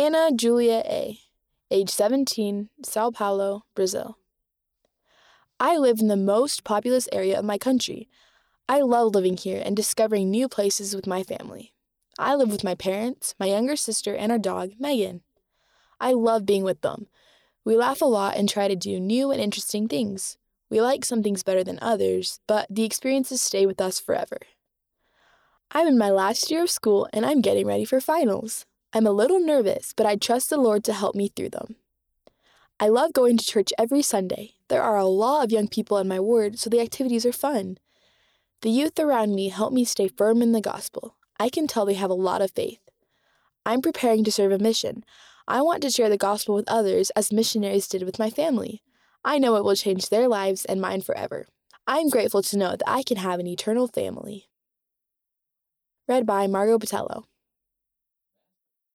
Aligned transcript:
Ana 0.00 0.30
Julia 0.34 0.82
A., 0.86 1.20
age 1.70 1.90
17, 1.90 2.70
Sao 2.82 3.10
Paulo, 3.10 3.66
Brazil. 3.74 4.16
I 5.60 5.76
live 5.76 6.00
in 6.00 6.08
the 6.08 6.16
most 6.16 6.64
populous 6.64 7.06
area 7.12 7.38
of 7.38 7.44
my 7.44 7.58
country. 7.58 8.08
I 8.66 8.80
love 8.80 9.14
living 9.14 9.36
here 9.36 9.60
and 9.62 9.76
discovering 9.76 10.30
new 10.30 10.48
places 10.48 10.96
with 10.96 11.06
my 11.06 11.22
family. 11.22 11.74
I 12.18 12.34
live 12.34 12.50
with 12.50 12.64
my 12.64 12.74
parents, 12.74 13.34
my 13.38 13.44
younger 13.44 13.76
sister, 13.76 14.14
and 14.14 14.32
our 14.32 14.38
dog, 14.38 14.70
Megan. 14.78 15.20
I 16.00 16.12
love 16.12 16.46
being 16.46 16.64
with 16.64 16.80
them. 16.80 17.08
We 17.62 17.76
laugh 17.76 18.00
a 18.00 18.06
lot 18.06 18.38
and 18.38 18.48
try 18.48 18.68
to 18.68 18.76
do 18.76 18.98
new 18.98 19.30
and 19.30 19.38
interesting 19.38 19.86
things. 19.86 20.38
We 20.70 20.80
like 20.80 21.04
some 21.04 21.22
things 21.22 21.42
better 21.42 21.62
than 21.62 21.78
others, 21.82 22.40
but 22.46 22.66
the 22.70 22.84
experiences 22.84 23.42
stay 23.42 23.66
with 23.66 23.82
us 23.82 24.00
forever. 24.00 24.38
I'm 25.72 25.86
in 25.86 25.98
my 25.98 26.08
last 26.08 26.50
year 26.50 26.62
of 26.62 26.70
school 26.70 27.06
and 27.12 27.26
I'm 27.26 27.42
getting 27.42 27.66
ready 27.66 27.84
for 27.84 28.00
finals. 28.00 28.64
I'm 28.92 29.06
a 29.06 29.12
little 29.12 29.38
nervous, 29.38 29.92
but 29.96 30.04
I 30.04 30.16
trust 30.16 30.50
the 30.50 30.56
Lord 30.56 30.82
to 30.84 30.92
help 30.92 31.14
me 31.14 31.28
through 31.28 31.50
them. 31.50 31.76
I 32.80 32.88
love 32.88 33.12
going 33.12 33.36
to 33.36 33.44
church 33.44 33.72
every 33.78 34.02
Sunday. 34.02 34.54
There 34.68 34.82
are 34.82 34.96
a 34.96 35.04
lot 35.04 35.44
of 35.44 35.52
young 35.52 35.68
people 35.68 35.98
in 35.98 36.08
my 36.08 36.18
ward, 36.18 36.58
so 36.58 36.68
the 36.68 36.80
activities 36.80 37.24
are 37.24 37.32
fun. 37.32 37.78
The 38.62 38.70
youth 38.70 38.98
around 38.98 39.34
me 39.34 39.48
help 39.48 39.72
me 39.72 39.84
stay 39.84 40.08
firm 40.08 40.42
in 40.42 40.52
the 40.52 40.60
gospel. 40.60 41.16
I 41.38 41.50
can 41.50 41.66
tell 41.66 41.86
they 41.86 41.94
have 41.94 42.10
a 42.10 42.14
lot 42.14 42.42
of 42.42 42.50
faith. 42.50 42.80
I'm 43.64 43.80
preparing 43.80 44.24
to 44.24 44.32
serve 44.32 44.50
a 44.50 44.58
mission. 44.58 45.04
I 45.46 45.62
want 45.62 45.82
to 45.82 45.90
share 45.90 46.08
the 46.08 46.16
gospel 46.16 46.56
with 46.56 46.68
others 46.68 47.10
as 47.10 47.32
missionaries 47.32 47.86
did 47.86 48.02
with 48.02 48.18
my 48.18 48.28
family. 48.28 48.82
I 49.24 49.38
know 49.38 49.54
it 49.54 49.64
will 49.64 49.76
change 49.76 50.08
their 50.08 50.26
lives 50.26 50.64
and 50.64 50.80
mine 50.80 51.02
forever. 51.02 51.46
I'm 51.86 52.08
grateful 52.08 52.42
to 52.42 52.58
know 52.58 52.70
that 52.70 52.82
I 52.86 53.02
can 53.02 53.18
have 53.18 53.38
an 53.38 53.46
eternal 53.46 53.86
family. 53.86 54.48
Read 56.08 56.26
by 56.26 56.46
Margot 56.46 56.78
Botello. 56.78 57.26